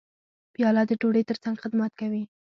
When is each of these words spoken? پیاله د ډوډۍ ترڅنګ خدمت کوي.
پیاله 0.53 0.83
د 0.87 0.91
ډوډۍ 0.99 1.23
ترڅنګ 1.29 1.55
خدمت 1.63 1.91
کوي. 1.99 2.23